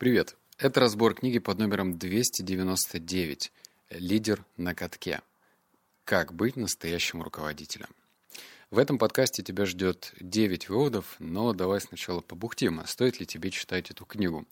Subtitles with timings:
[0.00, 0.34] Привет!
[0.56, 3.52] Это разбор книги под номером 299
[3.90, 5.20] «Лидер на катке.
[6.06, 7.88] Как быть настоящим руководителем».
[8.70, 13.50] В этом подкасте тебя ждет 9 выводов, но давай сначала побухтим, а стоит ли тебе
[13.50, 14.46] читать эту книгу.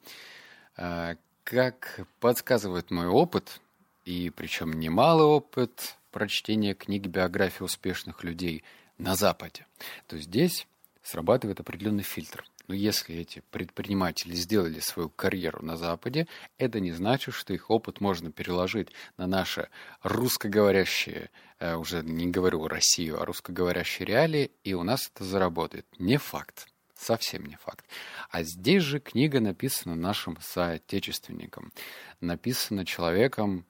[0.76, 3.62] А, как подсказывает мой опыт,
[4.04, 8.64] и причем немалый опыт прочтения книг биографии успешных людей
[8.98, 9.64] на Западе,
[10.08, 10.66] то здесь
[11.02, 16.28] срабатывает определенный фильтр– но если эти предприниматели сделали свою карьеру на Западе,
[16.58, 19.70] это не значит, что их опыт можно переложить на наши
[20.02, 25.86] русскоговорящие, э, уже не говорю Россию, а русскоговорящие реалии, и у нас это заработает.
[25.98, 26.68] Не факт.
[26.94, 27.86] Совсем не факт.
[28.28, 31.72] А здесь же книга написана нашим соотечественникам.
[32.20, 33.64] Написана человеком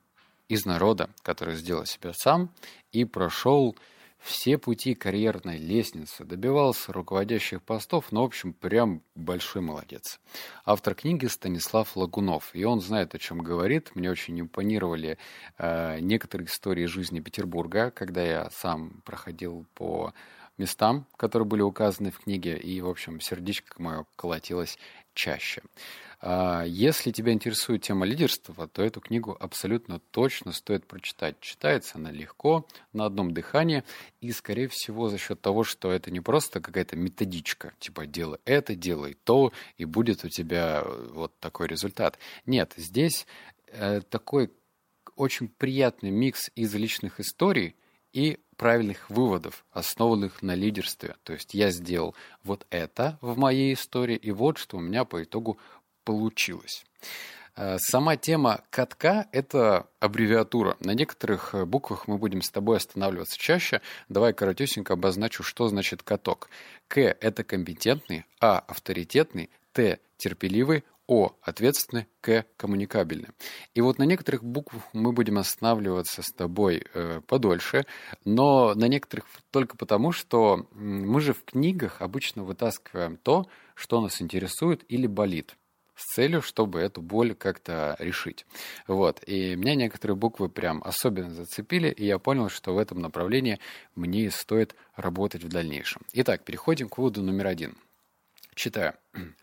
[0.48, 2.50] из народа, который сделал себя сам
[2.90, 3.76] и прошел
[4.18, 10.20] все пути карьерной лестницы, добивался руководящих постов, но, в общем, прям большой молодец.
[10.64, 13.94] Автор книги Станислав Лагунов, и он знает, о чем говорит.
[13.94, 15.18] Мне очень импонировали
[15.56, 20.12] э, некоторые истории жизни Петербурга, когда я сам проходил по
[20.58, 24.78] местам, которые были указаны в книге, и, в общем, сердечко мое колотилось
[25.14, 25.62] чаще.
[26.20, 31.38] А, если тебя интересует тема лидерства, то эту книгу абсолютно точно стоит прочитать.
[31.40, 33.84] Читается она легко, на одном дыхании,
[34.20, 38.74] и, скорее всего, за счет того, что это не просто какая-то методичка, типа делай это,
[38.74, 42.18] делай то, и будет у тебя э, вот такой результат.
[42.46, 43.26] Нет, здесь
[43.68, 44.50] э, такой
[45.14, 47.76] очень приятный микс из личных историй
[48.12, 51.16] и правильных выводов, основанных на лидерстве.
[51.22, 55.22] То есть я сделал вот это в моей истории, и вот что у меня по
[55.22, 55.58] итогу
[56.08, 56.86] получилось.
[57.54, 60.78] Э, сама тема катка– это аббревиатура.
[60.80, 63.82] На некоторых э, буквах мы будем с тобой останавливаться чаще.
[64.08, 66.48] Давай коротюсенько обозначу, что значит каток.
[66.88, 73.28] К– это компетентный, А– авторитетный, Т– терпеливый, о ответственный, К коммуникабельный.
[73.74, 77.84] И вот на некоторых буквах мы будем останавливаться с тобой э, подольше,
[78.24, 84.22] но на некоторых только потому, что мы же в книгах обычно вытаскиваем то, что нас
[84.22, 85.54] интересует или болит
[85.98, 88.46] с целью, чтобы эту боль как-то решить.
[88.86, 89.20] Вот.
[89.26, 93.58] И меня некоторые буквы прям особенно зацепили, и я понял, что в этом направлении
[93.96, 96.02] мне стоит работать в дальнейшем.
[96.12, 97.76] Итак, переходим к выводу номер один.
[98.54, 98.94] Читаю.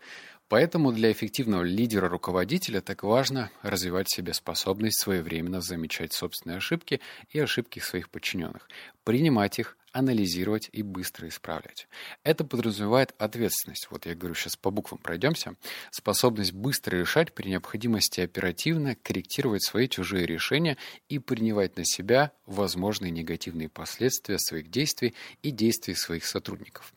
[0.48, 7.00] Поэтому для эффективного лидера-руководителя так важно развивать в себе способность своевременно замечать собственные ошибки
[7.30, 8.68] и ошибки своих подчиненных,
[9.02, 11.88] принимать их, анализировать и быстро исправлять.
[12.22, 13.88] Это подразумевает ответственность.
[13.90, 15.54] Вот я говорю, сейчас по буквам пройдемся.
[15.90, 20.76] Способность быстро решать при необходимости оперативно корректировать свои чужие решения
[21.08, 26.92] и принимать на себя возможные негативные последствия своих действий и действий своих сотрудников.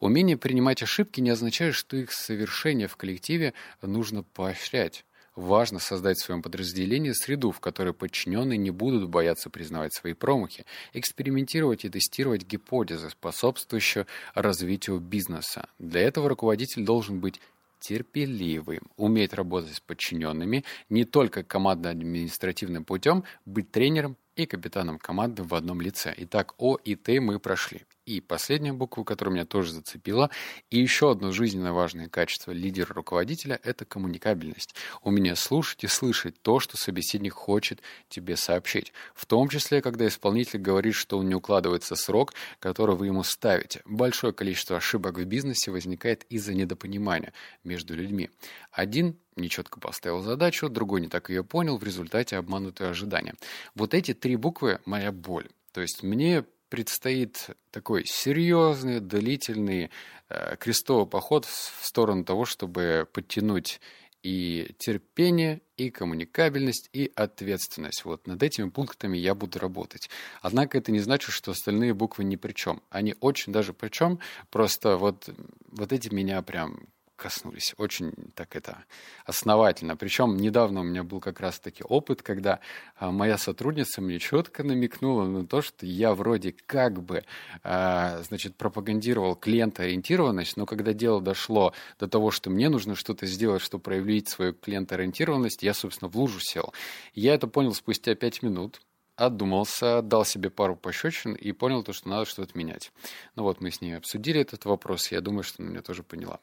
[0.00, 5.04] Умение принимать ошибки не означает, что их совершение в коллективе нужно поощрять.
[5.36, 10.64] Важно создать в своем подразделении среду, в которой подчиненные не будут бояться признавать свои промахи,
[10.92, 15.68] экспериментировать и тестировать гипотезы, способствующие развитию бизнеса.
[15.78, 17.40] Для этого руководитель должен быть
[17.78, 25.54] терпеливым, уметь работать с подчиненными, не только командно-административным путем, быть тренером и капитаном команды в
[25.54, 26.12] одном лице.
[26.18, 27.82] Итак, О и Т мы прошли.
[28.10, 30.30] И последняя буква, которая меня тоже зацепила,
[30.68, 34.74] и еще одно жизненно важное качество лидера-руководителя– это коммуникабельность.
[35.04, 38.92] Умение слушать и слышать то, что собеседник хочет тебе сообщить.
[39.14, 43.80] В том числе, когда исполнитель говорит, что он не укладывается срок, который вы ему ставите.
[43.84, 47.32] Большое количество ошибок в бизнесе возникает из-за недопонимания
[47.62, 48.28] между людьми.
[48.72, 53.36] Один нечетко поставил задачу, другой не так ее понял, в результате обманутые ожидания.
[53.76, 55.46] Вот эти три буквы– моя боль.
[55.72, 59.90] То есть мне предстоит такой серьезный, длительный
[60.28, 63.80] э, крестовый поход в сторону того, чтобы подтянуть
[64.22, 68.04] и терпение, и коммуникабельность, и ответственность.
[68.04, 70.10] Вот над этими пунктами я буду работать.
[70.42, 72.82] Однако это не значит, что остальные буквы ни при чем.
[72.90, 74.20] Они очень даже при чем.
[74.50, 75.28] Просто вот,
[75.68, 76.88] вот эти меня прям
[77.20, 77.74] коснулись.
[77.76, 78.84] Очень так это
[79.26, 79.94] основательно.
[79.94, 82.60] Причем недавно у меня был как раз-таки опыт, когда
[82.96, 87.24] а, моя сотрудница мне четко намекнула на то, что я вроде как бы,
[87.62, 93.60] а, значит, пропагандировал клиентоориентированность, но когда дело дошло до того, что мне нужно что-то сделать,
[93.60, 96.72] чтобы проявить свою клиентоориентированность, я, собственно, в лужу сел.
[97.14, 98.80] Я это понял спустя пять минут,
[99.20, 102.90] отдумался, дал себе пару пощечин и понял то, что надо что-то менять.
[103.36, 106.40] Ну вот, мы с ней обсудили этот вопрос, я думаю, что она меня тоже поняла.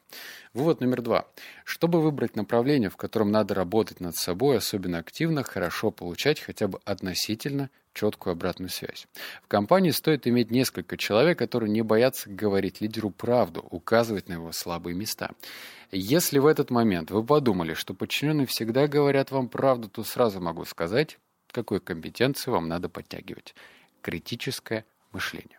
[0.54, 1.26] Вывод номер два.
[1.64, 6.80] Чтобы выбрать направление, в котором надо работать над собой, особенно активно, хорошо получать хотя бы
[6.84, 9.08] относительно четкую обратную связь.
[9.42, 14.52] В компании стоит иметь несколько человек, которые не боятся говорить лидеру правду, указывать на его
[14.52, 15.32] слабые места.
[15.90, 20.64] Если в этот момент вы подумали, что подчиненные всегда говорят вам правду, то сразу могу
[20.64, 21.18] сказать,
[21.52, 23.54] какую компетенцию вам надо подтягивать.
[24.02, 25.58] Критическое мышление.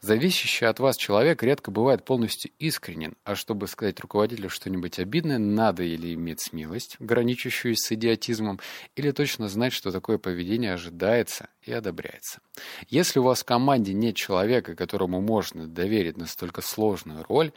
[0.00, 5.82] Зависящий от вас человек редко бывает полностью искренен, а чтобы сказать руководителю что-нибудь обидное, надо
[5.82, 8.60] или иметь смелость, граничащую с идиотизмом,
[8.96, 12.40] или точно знать, что такое поведение ожидается и одобряется.
[12.88, 17.52] Если у вас в команде нет человека, которому можно доверить настолько сложную роль,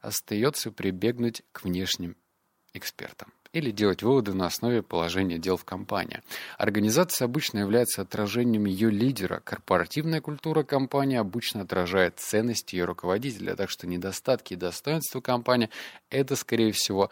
[0.00, 2.16] остается прибегнуть к внешним
[2.72, 6.22] экспертам или делать выводы на основе положения дел в компании.
[6.56, 9.40] Организация обычно является отражением ее лидера.
[9.44, 15.70] Корпоративная культура компании обычно отражает ценности ее руководителя, так что недостатки и достоинства компании–
[16.10, 17.10] это, скорее всего,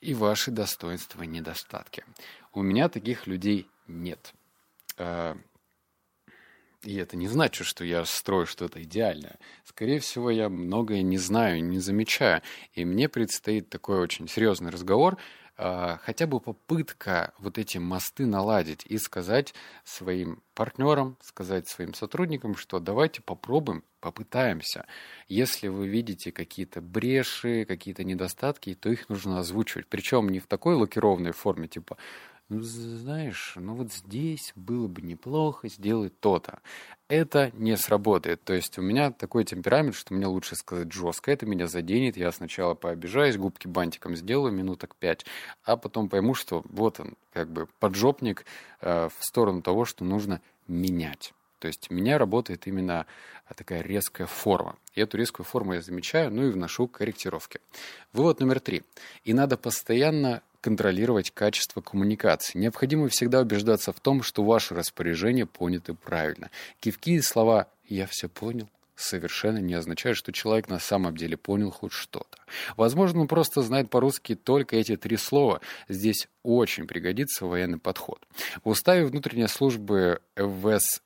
[0.00, 2.04] и ваши достоинства и недостатки.
[2.52, 4.34] У меня таких людей нет.
[4.98, 5.36] А,
[6.82, 9.38] и это не значит, что я строю что-то идеальное.
[9.64, 12.42] Скорее всего, я многое не знаю, не замечаю.
[12.74, 15.16] И мне предстоит такой очень серьезный разговор–
[15.56, 19.54] хотя бы попытка вот эти мосты наладить и сказать
[19.84, 24.86] своим партнерам, сказать своим сотрудникам, что давайте попробуем, попытаемся.
[25.28, 29.86] Если вы видите какие-то бреши, какие-то недостатки, то их нужно озвучивать.
[29.86, 31.96] Причем не в такой лакированной форме, типа
[32.50, 36.60] ну, знаешь, ну вот здесь было бы неплохо сделать то-то.
[37.08, 38.44] Это не сработает.
[38.44, 41.32] То есть у меня такой темперамент, что мне лучше сказать жестко.
[41.32, 42.18] Это меня заденет.
[42.18, 45.24] Я сначала пообижаюсь, губки бантиком сделаю минуток пять,
[45.64, 48.44] а потом пойму, что вот он, как бы поджопник
[48.82, 51.32] э, в сторону того, что нужно менять.
[51.60, 53.06] То есть у меня работает именно
[53.56, 54.76] такая резкая форма.
[54.94, 57.60] И эту резкую форму я замечаю, ну и вношу корректировки.
[58.12, 58.82] Вывод номер три.
[59.24, 62.58] И надо постоянно контролировать качество коммуникации.
[62.58, 66.50] Необходимо всегда убеждаться в том, что ваши распоряжения поняты правильно.
[66.80, 71.70] Кивки и слова «я все понял» совершенно не означают, что человек на самом деле понял
[71.70, 72.38] хоть что-то.
[72.78, 75.60] Возможно, он просто знает по-русски только эти три слова.
[75.90, 78.26] Здесь очень пригодится военный подход.
[78.64, 81.02] В уставе внутренней службы ВС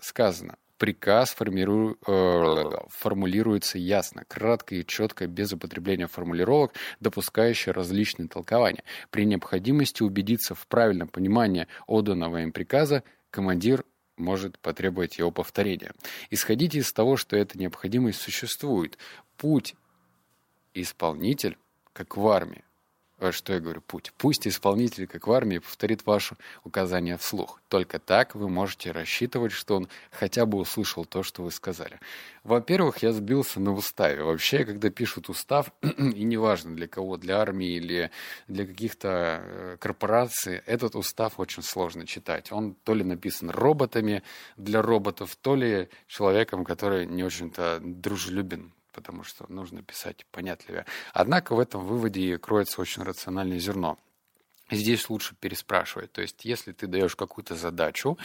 [0.00, 1.96] сказано приказ формиру...
[2.06, 8.84] э, формулируется ясно, кратко и четко, без употребления формулировок, допускающих различные толкования.
[9.10, 13.84] При необходимости убедиться в правильном понимании отданного им приказа, командир
[14.16, 15.92] может потребовать его повторения.
[16.30, 18.98] Исходите из того, что эта необходимость существует.
[19.36, 19.74] Путь
[20.74, 21.58] исполнитель,
[21.92, 22.64] как в армии,
[23.30, 24.12] что я говорю, путь.
[24.18, 27.60] Пусть исполнитель, как в армии, повторит ваше указание вслух.
[27.68, 31.98] Только так вы можете рассчитывать, что он хотя бы услышал то, что вы сказали.
[32.44, 34.22] Во-первых, я сбился на уставе.
[34.22, 38.10] Вообще, когда пишут устав, и неважно для кого, для армии или
[38.48, 42.52] для каких-то э, корпораций, этот устав очень сложно читать.
[42.52, 44.22] Он то ли написан роботами
[44.56, 50.86] для роботов, то ли человеком, который не очень-то дружелюбен потому что нужно писать понятливее.
[51.12, 53.98] Однако в этом выводе кроется очень рациональное зерно.
[54.70, 56.12] Здесь лучше переспрашивать.
[56.12, 58.18] То есть, если ты даешь какую-то задачу,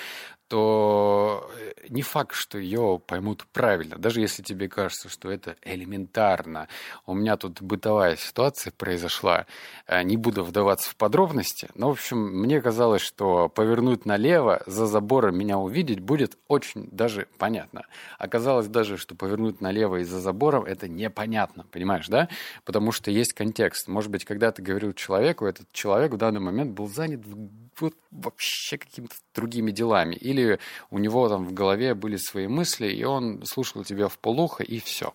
[0.51, 6.67] то э, не факт, что ее поймут правильно, даже если тебе кажется, что это элементарно.
[7.05, 9.45] У меня тут бытовая ситуация произошла,
[9.87, 14.87] э, не буду вдаваться в подробности, но, в общем, мне казалось, что повернуть налево, за
[14.87, 17.85] забором меня увидеть будет очень даже понятно.
[18.19, 22.27] Оказалось даже, что повернуть налево и за забором это непонятно, понимаешь, да?
[22.65, 23.87] Потому что есть контекст.
[23.87, 27.21] Может быть, когда ты говорил человеку, этот человек в данный момент был занят
[27.79, 30.15] вот вообще какими-то другими делами.
[30.15, 30.59] Или
[30.89, 34.79] у него там в голове были свои мысли, и он слушал тебя в полухо, и
[34.79, 35.13] все.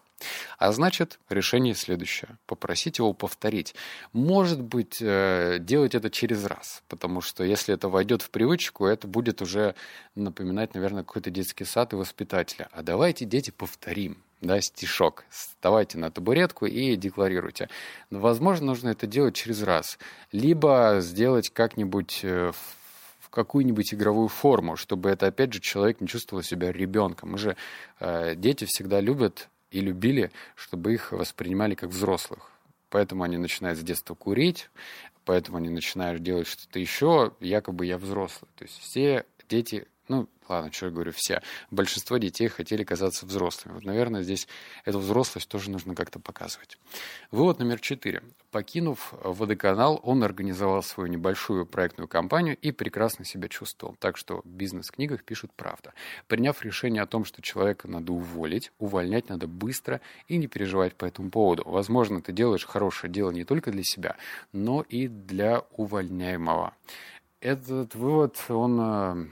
[0.58, 2.38] А значит, решение следующее.
[2.46, 3.74] Попросить его повторить.
[4.12, 9.06] Может быть, э, делать это через раз, потому что если это войдет в привычку, это
[9.06, 9.74] будет уже
[10.14, 12.68] напоминать, наверное, какой-то детский сад и воспитателя.
[12.72, 15.24] А давайте, дети, повторим да, стишок.
[15.28, 17.68] Вставайте на табуретку и декларируйте.
[18.10, 19.98] Возможно, нужно это делать через раз.
[20.32, 22.52] Либо сделать как-нибудь э,
[23.36, 27.32] какую-нибудь игровую форму, чтобы это, опять же, человек не чувствовал себя ребенком.
[27.32, 27.56] Мы же,
[28.00, 32.50] э, дети всегда любят и любили, чтобы их воспринимали как взрослых.
[32.88, 34.70] Поэтому они начинают с детства курить,
[35.26, 38.48] поэтому они начинают делать что-то еще, якобы я взрослый.
[38.56, 43.74] То есть все дети ну, ладно, что я говорю, все, большинство детей хотели казаться взрослыми.
[43.74, 44.46] Вот, наверное, здесь
[44.84, 46.78] эту взрослость тоже нужно как-то показывать.
[47.30, 48.22] Вывод номер четыре.
[48.50, 53.96] Покинув водоканал, он организовал свою небольшую проектную компанию и прекрасно себя чувствовал.
[53.98, 55.92] Так что в бизнес-книгах пишут правда.
[56.28, 61.04] Приняв решение о том, что человека надо уволить, увольнять надо быстро и не переживать по
[61.04, 61.64] этому поводу.
[61.66, 64.16] Возможно, ты делаешь хорошее дело не только для себя,
[64.52, 66.74] но и для увольняемого.
[67.40, 69.26] Этот вывод, он э,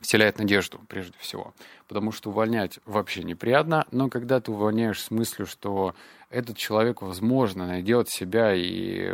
[0.00, 1.54] вселяет надежду, прежде всего.
[1.88, 5.94] Потому что увольнять вообще неприятно, но когда ты увольняешь с мыслью, что
[6.30, 9.12] этот человек, возможно, найдет себя и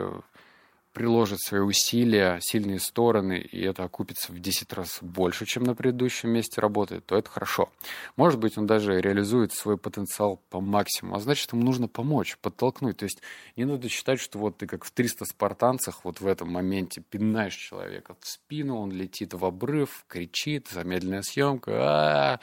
[0.97, 6.31] приложит свои усилия, сильные стороны, и это окупится в 10 раз больше, чем на предыдущем
[6.31, 7.69] месте работы, то это хорошо.
[8.17, 12.97] Может быть, он даже реализует свой потенциал по максимуму, а значит, ему нужно помочь, подтолкнуть.
[12.97, 13.21] То есть
[13.57, 17.57] не надо считать, что вот ты как в 300 спартанцах вот в этом моменте пинаешь
[17.57, 22.41] человека в спину, он летит в обрыв, кричит, замедленная съемка,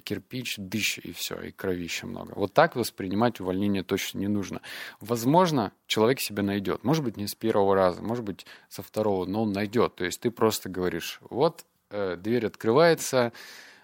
[0.00, 2.34] кирпич, дыщ, и все, и кровища много.
[2.36, 4.60] Вот так воспринимать увольнение точно не нужно.
[5.00, 6.84] Возможно, человек себя найдет.
[6.84, 9.96] Может быть, не с первого раза, может быть, со второго, но он найдет.
[9.96, 13.32] То есть ты просто говоришь, вот э, дверь открывается,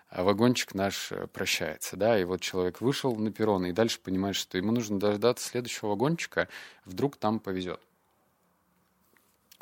[0.08, 4.36] а вагончик наш э, прощается, да, и вот человек вышел на перрон и дальше понимает,
[4.36, 6.48] что ему нужно дождаться следующего вагончика,
[6.84, 7.80] вдруг там повезет.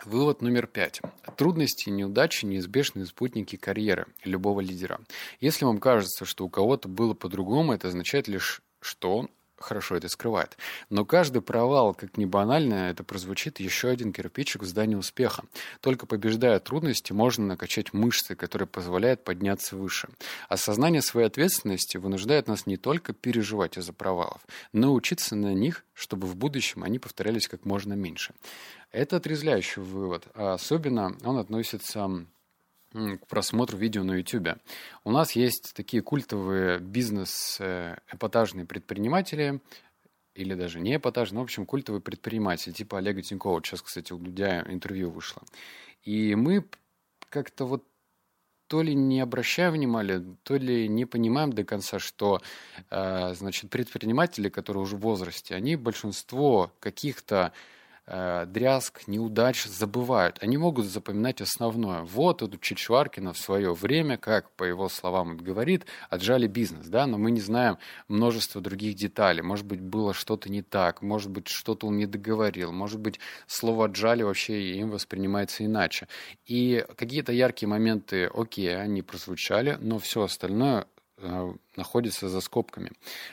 [0.04, 1.00] Вывод номер пять.
[1.36, 5.00] Трудности и неудачи– неизбежные спутники карьеры любого лидера.
[5.40, 10.08] Если вам кажется, что у кого-то было по-другому, это означает лишь, что он хорошо это
[10.08, 10.56] скрывает.
[10.90, 15.44] Но каждый провал, как ни банально это прозвучит, еще один кирпичик в здании успеха.
[15.80, 20.08] Только побеждая трудности, можно накачать мышцы, которые позволяют подняться выше.
[20.48, 24.40] Осознание своей ответственности вынуждает нас не только переживать из-за провалов,
[24.72, 28.34] но и учиться на них, чтобы в будущем они повторялись как можно меньше.
[28.90, 30.26] Это отрезвляющий вывод.
[30.34, 32.08] А особенно он относится
[32.92, 34.58] к просмотру видео на YouTube.
[35.04, 39.60] У нас есть такие культовые бизнес-эпатажные предприниматели,
[40.34, 43.60] или даже не эпатажные, в общем, культовые предприниматели, типа Олега Тинькова.
[43.64, 45.42] Сейчас, кстати, у Дудя интервью вышло.
[46.04, 46.64] И мы
[47.28, 47.84] как-то вот
[48.68, 52.40] то ли не обращаем внимания, то ли не понимаем до конца, что,
[52.90, 57.52] э, значит, предприниматели, которые уже в возрасте, они большинство каких-то
[58.08, 60.38] дрязг, неудач забывают.
[60.40, 62.02] Они могут запоминать основное.
[62.02, 67.18] Вот тут Чичваркина в свое время, как по его словам говорит, отжали бизнес, да, но
[67.18, 69.42] мы не знаем множество других деталей.
[69.42, 73.86] Может быть, было что-то не так, может быть, что-то он не договорил, может быть, слово
[73.86, 76.08] отжали вообще им воспринимается иначе.
[76.46, 80.86] И какие-то яркие моменты, окей, они прозвучали, но все остальное
[81.18, 82.92] э, находится за скобками.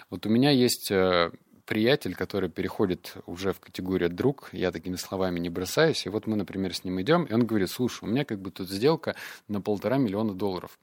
[0.10, 1.32] Вот у меня есть э,
[1.66, 6.36] приятель, который переходит уже в категорию друг, я такими словами не бросаюсь, и вот мы,
[6.36, 9.16] например, с ним идем, и он говорит, слушай, у меня как бы тут сделка
[9.48, 10.80] на полтора миллиона долларов.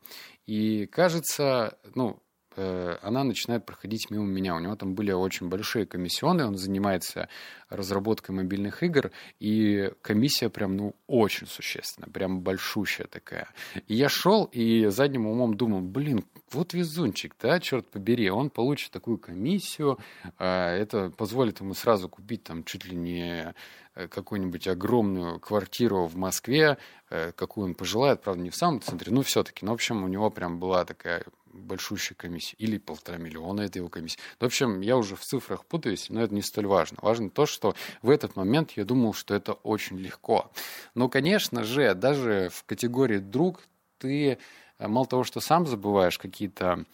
[0.47, 2.21] И кажется, ну,
[2.57, 4.55] она начинает проходить мимо меня.
[4.55, 7.29] У него там были очень большие комиссионы, он занимается
[7.73, 13.49] разработкой мобильных игр, и комиссия прям, ну, очень существенная, прям большущая такая.
[13.89, 18.91] И я шел и задним умом думал, блин, вот везунчик, да, черт побери, он получит
[18.91, 19.99] такую комиссию,
[20.39, 23.55] а, это позволит ему сразу купить там чуть ли не
[23.95, 26.79] э, какую-нибудь огромную квартиру в Москве,
[27.11, 29.65] э, какую он пожелает, правда, не в самом центре, но все-таки.
[29.65, 32.57] Ну, в общем, у него прям была такая большущая комиссия.
[32.59, 34.19] Или полтора миллиона это его комиссия.
[34.41, 36.99] В общем, я уже в цифрах путаюсь, но это не столь важно.
[37.03, 40.51] Важно то, что в этот момент я думал, что это очень легко.
[40.95, 43.63] Но, конечно же, даже в категории «друг»
[43.99, 44.39] ты
[44.83, 46.85] Э, мало того, что сам забываешь какие-то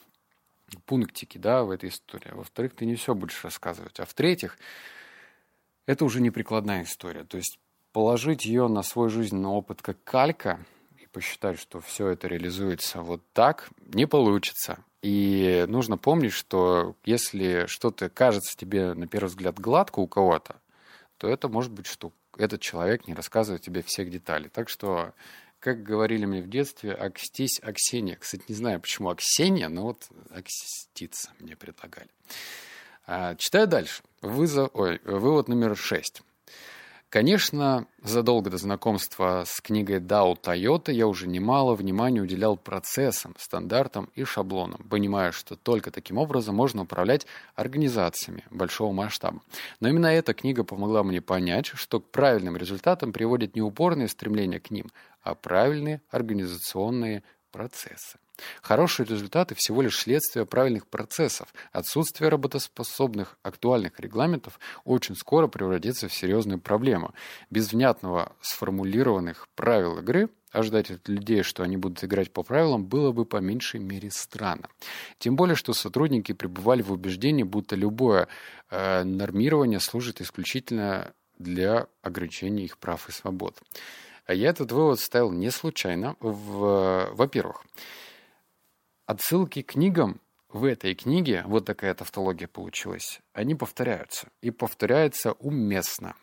[0.84, 4.58] пунктики да, в этой истории, во-вторых, ты не все будешь рассказывать, а в-третьих,
[5.86, 7.24] это уже не прикладная история.
[7.24, 7.58] То есть
[7.92, 10.60] положить ее на свой жизненный опыт как калька
[11.10, 14.84] посчитать, что все это реализуется вот так, не получится.
[15.02, 20.56] И нужно помнить, что если что-то кажется тебе на первый взгляд гладко у кого-то,
[21.18, 24.48] то это может быть, что этот человек не рассказывает тебе всех деталей.
[24.48, 25.14] Так что
[25.60, 28.16] как говорили мне в детстве, акстись Аксения.
[28.16, 32.08] Кстати, не знаю, почему Аксения, но вот акститься мне предлагали.
[33.06, 34.02] А, читаю дальше.
[34.20, 36.22] Вызов, ой, вывод номер шесть.
[37.10, 44.10] Конечно, задолго до знакомства с книгой Дао Тойота я уже немало внимания уделял процессам, стандартам
[44.14, 49.40] и шаблонам, понимая, что только таким образом можно управлять организациями большого масштаба.
[49.80, 54.60] Но именно эта книга помогла мне понять, что к правильным результатам приводит не упорное стремление
[54.60, 54.90] к ним,
[55.22, 58.18] а правильные организационные процессы.
[58.62, 61.52] Хорошие результаты всего лишь следствие правильных процессов.
[61.72, 67.14] Отсутствие работоспособных актуальных регламентов очень скоро превратится в серьезную проблему.
[67.50, 73.12] Без внятного сформулированных правил игры ждать от людей, что они будут играть по правилам, было
[73.12, 74.68] бы по меньшей мере странно.
[75.18, 78.28] Тем более, что сотрудники пребывали в убеждении, будто любое
[78.70, 83.60] э, нормирование служит исключительно для ограничения их прав и свобод.
[84.26, 86.16] А я этот вывод ставил не случайно.
[86.20, 87.64] Во-первых,
[89.08, 94.28] отсылки к книгам в этой книге, вот такая тавтология получилась, они повторяются.
[94.42, 96.14] И повторяются уместно.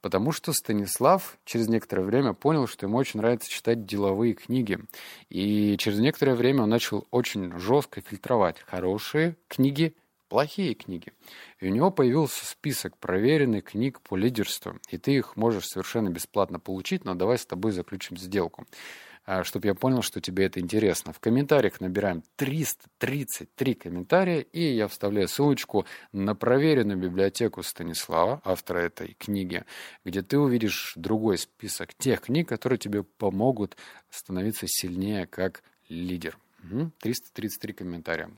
[0.00, 4.78] Потому что Станислав через некоторое время понял, что ему очень нравится читать деловые книги.
[5.30, 9.94] И через некоторое время он начал очень жестко фильтровать хорошие книги,
[10.28, 11.12] плохие книги.
[11.60, 14.78] И у него появился список проверенных книг по лидерству.
[14.90, 18.66] И ты их можешь совершенно бесплатно получить, но давай с тобой заключим сделку.
[19.26, 21.12] А, чтобы я понял, что тебе это интересно.
[21.12, 29.14] В комментариях набираем 333 комментария, и я вставляю ссылочку на проверенную библиотеку Станислава, автора этой
[29.18, 29.64] книги,
[30.04, 33.76] где ты увидишь другой список тех книг, которые тебе помогут
[34.10, 36.38] становиться сильнее как лидер.
[37.00, 38.30] 333 комментария.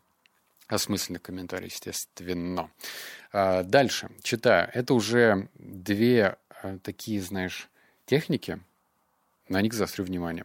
[0.69, 2.71] Осмысленных комментариев, естественно.
[3.33, 4.69] А, дальше, читаю.
[4.73, 7.69] Это уже две а, такие, знаешь,
[8.05, 8.61] техники,
[9.49, 10.45] на них заострю внимание.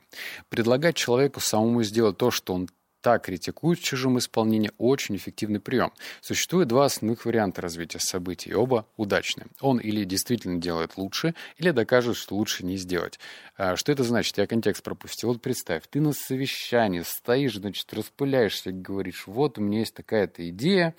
[0.50, 2.68] Предлагать человеку самому сделать то, что он
[3.02, 5.92] так критикует в чужом исполнении, очень эффективный прием.
[6.22, 9.48] Существует два основных варианта развития событий, оба удачные.
[9.60, 13.20] Он или действительно делает лучше, или докажет, что лучше не сделать.
[13.58, 14.38] А что это значит?
[14.38, 15.30] Я контекст пропустил.
[15.30, 20.96] Вот представь, ты на совещании стоишь, значит, распыляешься, говоришь, вот у меня есть такая-то идея,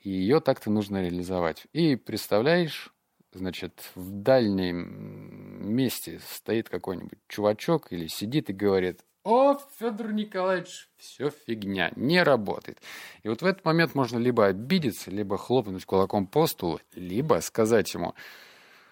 [0.00, 1.66] и ее так-то нужно реализовать.
[1.72, 2.92] И представляешь,
[3.36, 11.30] значит, в дальнем месте стоит какой-нибудь чувачок или сидит и говорит, о, Федор Николаевич, все
[11.30, 12.80] фигня, не работает.
[13.24, 17.92] И вот в этот момент можно либо обидеться, либо хлопнуть кулаком по столу, либо сказать
[17.92, 18.14] ему,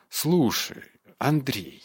[0.08, 0.82] слушай,
[1.18, 1.82] Андрей,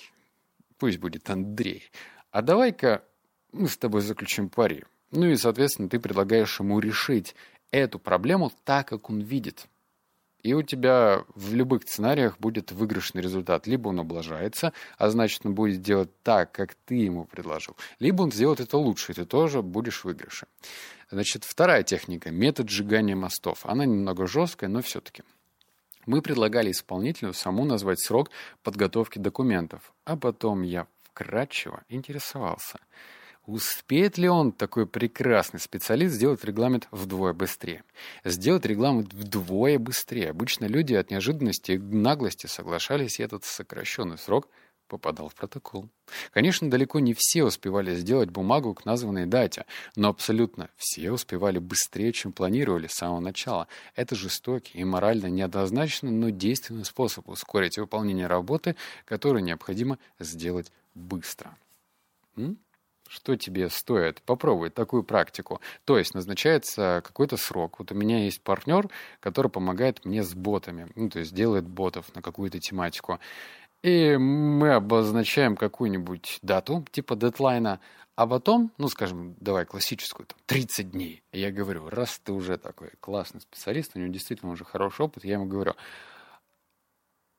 [0.79, 1.91] пусть будет Андрей,
[2.31, 3.03] а давай-ка
[3.51, 4.83] мы с тобой заключим пари.
[5.11, 7.35] Ну и, соответственно, ты предлагаешь ему решить
[7.71, 9.67] эту проблему так, как он видит–
[10.41, 13.67] и у тебя в любых сценариях будет выигрышный результат.
[13.67, 17.75] Либо он облажается, а значит, он будет делать так, как ты ему предложил.
[17.99, 20.47] Либо он сделает это лучше, и ты тоже будешь в выигрыше.
[21.11, 23.65] Значит, вторая техника– метод сжигания мостов.
[23.65, 25.23] Она немного жесткая, но все-таки.
[26.05, 28.31] Мы предлагали исполнителю саму назвать срок
[28.63, 32.79] подготовки документов, а потом я вкратчиво интересовался–
[33.45, 37.83] Успеет ли он, такой прекрасный специалист, сделать регламент вдвое быстрее?
[38.23, 40.29] Сделать регламент вдвое быстрее.
[40.29, 44.47] Обычно люди от неожиданности и наглости соглашались, и этот сокращенный срок
[44.89, 45.87] попадал в протокол.
[46.31, 52.11] Конечно, далеко не все успевали сделать бумагу к названной дате, но абсолютно все успевали быстрее,
[52.11, 53.67] чем планировали с самого начала.
[53.95, 58.75] Это жестокий и морально неоднозначный, но действенный способ ускорить выполнение работы,
[59.05, 61.55] которую необходимо сделать быстро.
[62.35, 62.57] М?
[63.09, 65.59] Что тебе стоит попробовать такую практику.
[65.83, 67.79] То есть назначается какой-то срок.
[67.79, 68.87] Вот у меня есть партнер,
[69.19, 73.19] который помогает мне с ботами, ну, то есть делает ботов на какую-то тематику.
[73.81, 77.79] И мы обозначаем какую-нибудь дату, типа дедлайна,
[78.15, 81.23] а потом, ну, скажем, давай классическую, там, 30 дней.
[81.31, 85.23] И я говорю, раз ты уже такой классный специалист, у него действительно уже хороший опыт,
[85.23, 85.75] я ему говорю,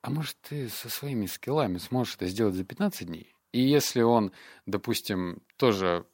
[0.02, 3.34] а может, ты со своими скиллами сможешь это сделать за 15 дней?
[3.52, 4.32] И если он,
[4.66, 6.04] допустим, тоже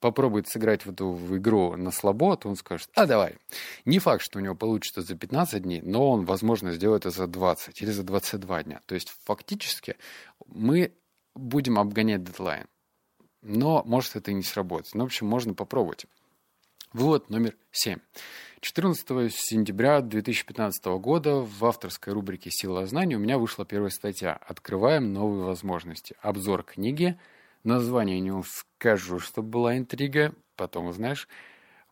[0.00, 3.36] попробует сыграть в эту в игру на слабо, то он скажет, а давай.
[3.84, 7.26] Не факт, что у него получится за 15 дней, но он, возможно, сделает это за
[7.26, 8.80] 20 или за 22 дня.
[8.86, 9.96] То есть фактически
[10.46, 10.92] мы
[11.34, 12.66] будем обгонять дедлайн.
[13.42, 14.94] Но может это и не сработать.
[14.94, 16.06] Ну, в общем, можно попробовать.
[16.92, 17.98] Вывод номер 7.
[18.62, 25.14] 14 сентября 2015 года в авторской рубрике «Сила знаний» у меня вышла первая статья «Открываем
[25.14, 26.14] новые возможности».
[26.20, 27.18] Обзор книги.
[27.64, 31.26] Название не скажу, чтобы была интрига, потом узнаешь.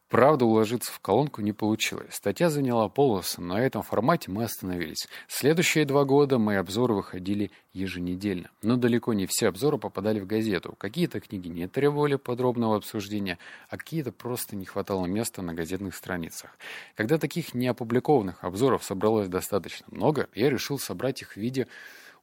[0.09, 2.15] Правда, уложиться в колонку не получилось.
[2.15, 5.07] Статья заняла полосу, на этом формате мы остановились.
[5.29, 8.51] Следующие два года мои обзоры выходили еженедельно.
[8.63, 10.75] Но далеко не все обзоры попадали в газету.
[10.79, 16.57] Какие-то книги не требовали подробного обсуждения, а какие-то просто не хватало места на газетных страницах.
[16.95, 21.69] Когда таких неопубликованных обзоров собралось достаточно много, я решил собрать их в виде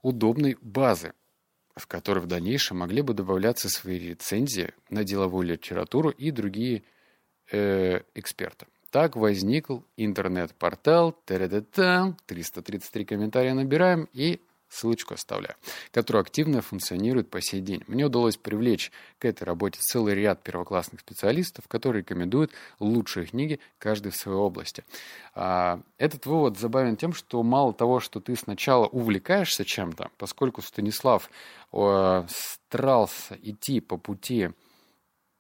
[0.01, 1.13] удобной базы,
[1.75, 6.81] в которой в дальнейшем могли бы добавляться свои рецензии на деловую литературу и другие
[7.51, 8.67] э, эксперта.
[8.91, 15.55] Так возник интернет-портал, 333 комментария набираем и ссылочку оставляю,
[15.91, 17.83] которая активно функционирует по сей день.
[17.87, 24.11] Мне удалось привлечь к этой работе целый ряд первоклассных специалистов, которые рекомендуют лучшие книги, каждый
[24.11, 24.83] в своей области.
[25.33, 31.29] А, этот вывод забавен тем, что мало того, что ты сначала увлекаешься чем-то, поскольку Станислав
[31.69, 34.51] старался идти по пути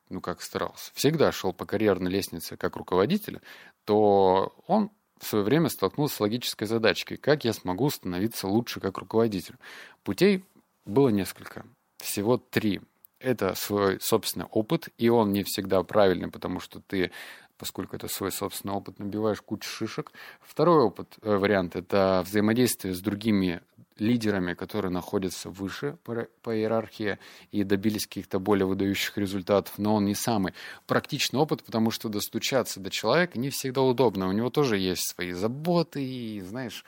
[0.09, 3.41] ну как старался, всегда шел по карьерной лестнице как руководитель,
[3.85, 8.97] то он в свое время столкнулся с логической задачкой, как я смогу становиться лучше как
[8.97, 9.55] руководитель.
[10.03, 10.45] Путей
[10.85, 11.65] было несколько,
[11.97, 12.81] всего три.
[13.19, 17.11] Это свой собственный опыт, и он не всегда правильный, потому что ты
[17.57, 20.11] поскольку это свой собственный опыт, набиваешь кучу шишек.
[20.41, 23.61] Второй опыт, э, вариант, это взаимодействие с другими
[23.97, 27.17] лидерами, которые находятся выше по, иерархии
[27.51, 30.53] и добились каких-то более выдающих результатов, но он не самый
[30.87, 34.27] практичный опыт, потому что достучаться до человека не всегда удобно.
[34.27, 36.83] У него тоже есть свои заботы и, знаешь,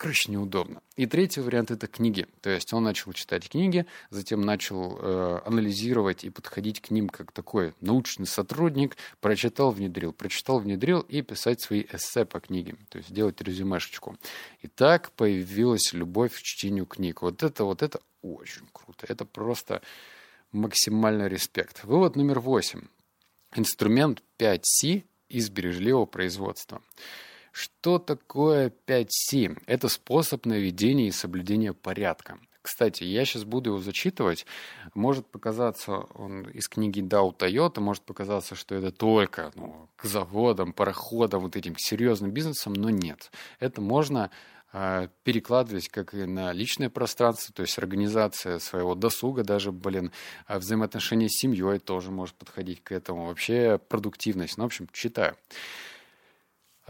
[0.00, 0.80] короче, неудобно.
[0.96, 2.26] И третий вариант— это книги.
[2.40, 7.32] То есть он начал читать книги, затем начал э, анализировать и подходить к ним как
[7.32, 13.12] такой научный сотрудник, прочитал, внедрил, прочитал, внедрил и писать свои эссе по книгам, то есть
[13.12, 14.16] делать резюмешечку.
[14.62, 17.20] И так появилась любовь к чтению книг.
[17.20, 19.04] Вот это, вот это очень круто.
[19.06, 19.82] Это просто
[20.50, 21.84] максимальный респект.
[21.84, 22.84] Вывод номер восемь.
[23.54, 26.80] Инструмент 5C из бережливого производства.
[27.52, 29.62] Что такое 5C?
[29.66, 32.38] Это способ наведения и соблюдения порядка.
[32.62, 34.44] Кстати, я сейчас буду его зачитывать.
[34.94, 40.74] Может показаться, он из книги Дау Тойота, может показаться, что это только ну, к заводам,
[40.74, 43.30] пароходам, вот этим серьезным бизнесам, но нет.
[43.60, 44.30] Это можно
[44.74, 50.12] э, перекладывать как и на личное пространство, то есть организация своего досуга, даже, блин,
[50.46, 53.26] а взаимоотношения с семьей тоже может подходить к этому.
[53.26, 54.58] Вообще продуктивность.
[54.58, 55.34] Ну, в общем, читаю.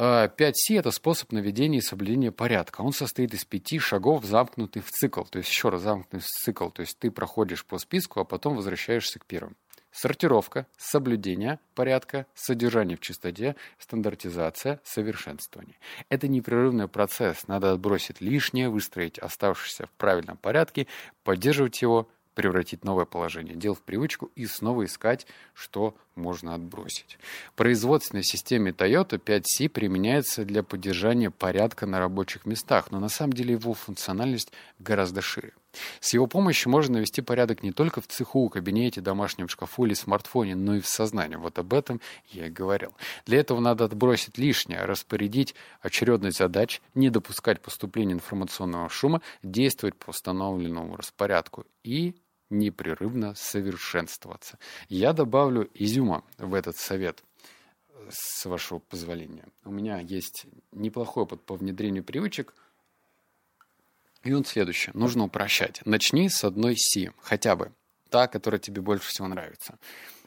[0.00, 2.80] 5C– это способ наведения и соблюдения порядка.
[2.80, 5.24] Он состоит из пяти шагов, замкнутых в цикл.
[5.24, 6.70] То есть еще раз замкнутый в цикл.
[6.70, 9.56] То есть ты проходишь по списку, а потом возвращаешься к первым.
[9.92, 15.76] Сортировка, соблюдение порядка, содержание в чистоте, стандартизация, совершенствование.
[16.08, 17.48] Это непрерывный процесс.
[17.48, 20.86] Надо отбросить лишнее, выстроить оставшееся в правильном порядке,
[21.24, 27.18] поддерживать его– превратить новое положение дел в привычку и снова искать, что можно отбросить.
[27.52, 33.32] В производственной системе Toyota 5C применяется для поддержания порядка на рабочих местах, но на самом
[33.32, 35.52] деле его функциональность гораздо шире.
[36.00, 40.56] С его помощью можно навести порядок не только в цеху, кабинете, домашнем шкафу или смартфоне,
[40.56, 41.36] но и в сознании.
[41.36, 42.94] Вот об этом я и говорил.
[43.26, 50.10] Для этого надо отбросить лишнее, распорядить очередность задач, не допускать поступления информационного шума, действовать по
[50.10, 52.14] установленному распорядку и
[52.50, 54.58] непрерывно совершенствоваться.
[54.88, 57.22] Я добавлю изюма в этот совет
[58.10, 59.46] с вашего позволения.
[59.64, 62.54] У меня есть неплохой опыт по внедрению привычек–
[64.22, 64.90] и он следующий.
[64.94, 65.80] Нужно упрощать.
[65.84, 67.72] Начни с одной си, хотя бы.
[68.08, 69.78] Та, которая тебе больше всего нравится.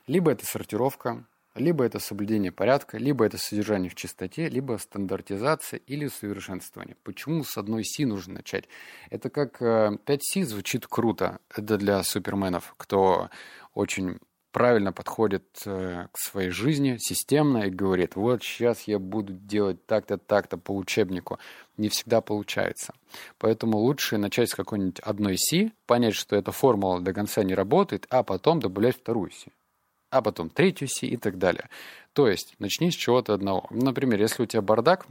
[0.07, 1.25] Либо это сортировка,
[1.55, 6.97] либо это соблюдение порядка, либо это содержание в чистоте, либо стандартизация или совершенствование.
[7.03, 8.67] Почему с одной си нужно начать?
[9.09, 11.39] Это как 5 си звучит круто.
[11.55, 13.29] Это для суперменов, кто
[13.73, 14.19] очень
[14.53, 20.17] правильно подходит э, к своей жизни системно и говорит, вот сейчас я буду делать так-то,
[20.17, 21.39] так-то по учебнику.
[21.75, 22.93] Не всегда получается.
[23.39, 28.05] Поэтому лучше начать с какой-нибудь одной си, понять, что эта формула до конца не работает,
[28.09, 29.51] а потом добавлять вторую си
[30.13, 31.69] а потом третью си и так далее.
[32.13, 33.65] То есть начни с чего-то одного.
[33.71, 35.07] Например, если у тебя бардак,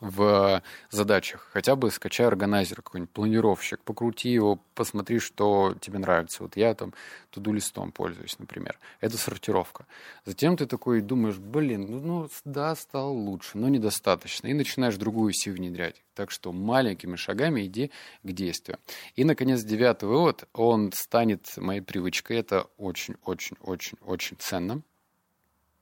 [0.00, 1.48] в задачах.
[1.52, 6.42] Хотя бы скачай органайзер какой-нибудь, планировщик, покрути его, посмотри, что тебе нравится.
[6.42, 6.94] Вот я там
[7.30, 8.78] туду листом пользуюсь, например.
[9.00, 9.86] Это сортировка.
[10.24, 14.48] Затем ты такой думаешь, блин, ну, ну да, стало лучше, но недостаточно.
[14.48, 16.02] И начинаешь другую си внедрять.
[16.14, 17.90] Так что маленькими шагами иди
[18.22, 18.78] к действию.
[19.14, 22.38] И, наконец, девятый вывод, он станет моей привычкой.
[22.38, 24.82] Это очень-очень-очень-очень ценно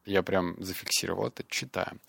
[0.07, 2.01] я прям зафиксировал это, читаем.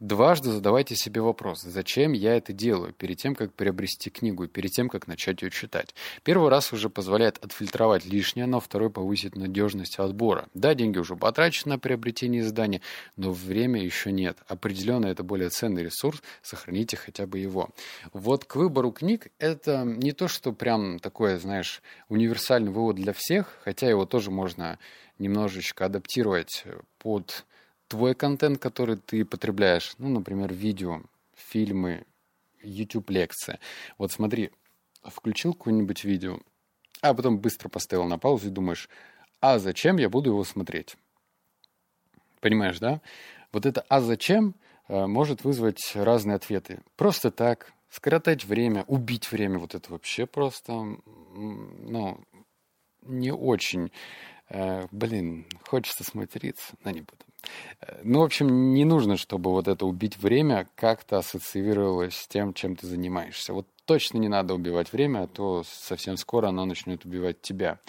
[0.00, 4.88] Дважды задавайте себе вопрос, зачем я это делаю, перед тем, как приобрести книгу, перед тем,
[4.88, 5.94] как начать ее читать.
[6.24, 10.48] Первый раз уже позволяет отфильтровать лишнее, но второй повысит надежность отбора.
[10.54, 12.80] Да, деньги уже потрачены на приобретение издания,
[13.16, 14.38] но время еще нет.
[14.48, 17.70] Определенно это более ценный ресурс, сохраните хотя бы его.
[18.12, 23.58] Вот к выбору книг это не то, что прям такое, знаешь, универсальный вывод для всех,
[23.62, 24.78] хотя его тоже можно
[25.18, 26.64] немножечко адаптировать
[27.02, 27.44] под
[27.88, 29.94] твой контент, который ты потребляешь.
[29.98, 31.02] Ну, например, видео,
[31.34, 32.06] фильмы,
[32.62, 33.58] YouTube-лекции.
[33.98, 34.52] Вот смотри,
[35.02, 36.38] включил какое-нибудь видео,
[37.00, 38.88] а потом быстро поставил на паузу и думаешь,
[39.40, 40.96] а зачем я буду его смотреть?
[42.40, 43.00] Понимаешь, да?
[43.50, 44.54] Вот это «а зачем»
[44.88, 46.80] э, может вызвать разные ответы.
[46.96, 50.72] Просто так, скоротать время, убить время, вот это вообще просто,
[51.34, 52.20] ну,
[53.02, 53.90] не очень.
[54.52, 57.24] Э, блин, хочется сматериться, но не буду.
[57.80, 62.52] Э, ну, в общем, не нужно, чтобы вот это убить время как-то ассоциировалось с тем,
[62.52, 63.54] чем ты занимаешься.
[63.54, 67.80] Вот точно не надо убивать время, а то совсем скоро оно начнет убивать тебя.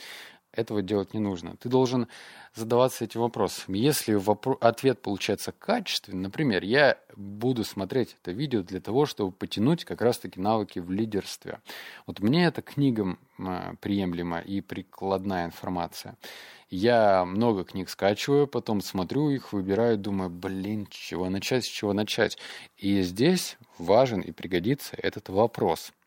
[0.53, 1.57] Этого делать не нужно.
[1.57, 2.07] Ты должен
[2.53, 3.73] задаваться этим вопросом.
[3.73, 9.83] Если вопро- ответ получается качественный, например, я буду смотреть это видео для того, чтобы потянуть
[9.83, 11.59] как раз-таки навыки в лидерстве.
[12.05, 16.17] Вот мне эта книга э, приемлема и прикладная информация.
[16.69, 21.93] Я много книг скачиваю, потом смотрю их, выбираю, думаю, блин, с чего начать, с чего
[21.93, 22.37] начать.
[22.77, 25.93] И здесь важен и пригодится этот вопрос–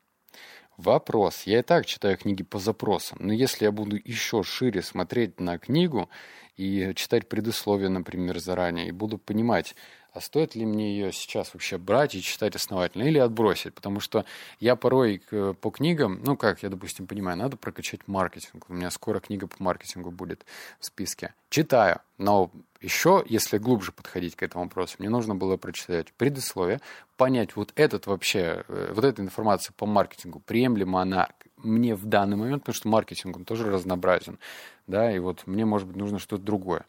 [0.77, 1.45] Вопрос.
[1.45, 5.59] Я и так читаю книги по запросам, но если я буду еще шире смотреть на
[5.59, 6.11] книгу
[6.59, 9.75] и читать предусловия, например, заранее, и буду понимать,
[10.17, 13.75] а стоит ли мне ее сейчас вообще брать и читать основательно или отбросить?
[13.75, 14.25] Потому что
[14.61, 15.21] я порой
[15.61, 18.65] по книгам, ну как, я, допустим, понимаю, надо прокачать маркетинг.
[18.71, 20.47] У меня скоро книга по маркетингу будет
[20.81, 21.35] в списке.
[21.51, 22.51] Читаю, но
[22.81, 26.81] еще, если глубже подходить к этому вопросу, мне нужно было прочитать предусловие,
[27.19, 32.39] понять вот этот вообще, э, вот эта информация по маркетингу, приемлема она мне в данный
[32.39, 34.39] момент, потому что маркетинг, он тоже разнообразен,
[34.87, 36.87] да, и вот мне, может быть, нужно что-то другое.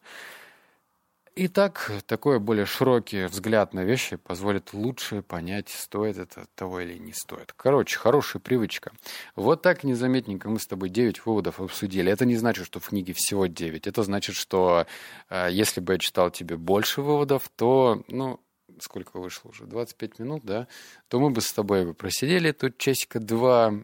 [1.39, 7.13] Итак, такой более широкий взгляд на вещи позволит лучше понять, стоит это того или не
[7.13, 7.53] стоит.
[7.55, 8.91] Короче, хорошая привычка.
[9.35, 12.11] Вот так незаметненько мы с тобой 9 выводов обсудили.
[12.11, 13.85] Это не значит, что в книге всего 9.
[13.85, 14.87] Это значит, что
[15.29, 18.39] э, если бы я читал тебе больше выводов, то, ну,
[18.79, 19.65] сколько вышло уже?
[19.65, 20.67] 25 минут, да?
[21.07, 23.75] То мы бы с тобой бы просидели тут часика два,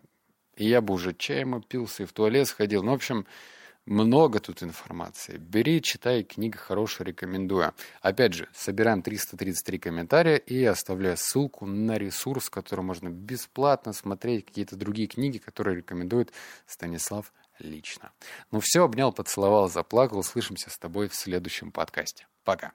[0.56, 2.82] и я бы уже чаем опился и в туалет сходил.
[2.82, 3.28] Ну, в общем,
[3.86, 5.38] много тут информации.
[5.38, 7.74] Бери, читай, книга хорошая, рекомендую.
[8.02, 14.76] Опять же, собираем 333 комментария и оставляю ссылку на ресурс, который можно бесплатно смотреть, какие-то
[14.76, 16.32] другие книги, которые рекомендует
[16.66, 18.12] Станислав лично.
[18.52, 20.20] Ну все, обнял, поцеловал, заплакал.
[20.20, 22.28] Услышимся с тобой в следующем подкасте.
[22.44, 22.74] Пока.